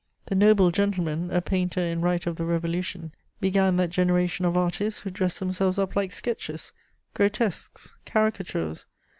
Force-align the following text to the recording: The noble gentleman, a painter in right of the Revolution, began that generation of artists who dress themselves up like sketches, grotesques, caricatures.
The 0.25 0.33
noble 0.33 0.71
gentleman, 0.71 1.29
a 1.29 1.43
painter 1.43 1.79
in 1.79 2.01
right 2.01 2.25
of 2.25 2.35
the 2.35 2.43
Revolution, 2.43 3.11
began 3.39 3.75
that 3.75 3.91
generation 3.91 4.45
of 4.45 4.57
artists 4.57 5.01
who 5.01 5.11
dress 5.11 5.37
themselves 5.37 5.77
up 5.77 5.95
like 5.95 6.11
sketches, 6.11 6.71
grotesques, 7.13 7.95
caricatures. 8.03 8.87